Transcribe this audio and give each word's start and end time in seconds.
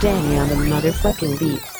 Danny 0.00 0.38
on 0.38 0.48
the 0.48 0.54
motherfucking 0.54 1.40
beat. 1.40 1.77